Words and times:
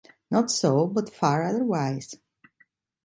Not 0.31 0.49
so, 0.49 0.87
but 0.87 1.13
far 1.13 1.43
otherwise. 1.43 2.15